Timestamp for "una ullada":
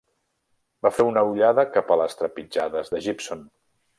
1.09-1.67